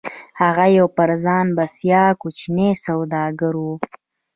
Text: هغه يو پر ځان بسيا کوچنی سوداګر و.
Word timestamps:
هغه 0.41 0.65
يو 0.77 0.85
پر 0.97 1.09
ځان 1.23 1.45
بسيا 1.57 2.03
کوچنی 2.21 2.69
سوداګر 2.85 3.53
و. 3.63 3.65